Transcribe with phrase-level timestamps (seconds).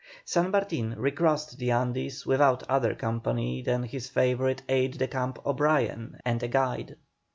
[0.25, 6.19] San Martin recrossed the Andes without other company than his favourite aide de camp O'Brien,
[6.25, 6.95] and a guide.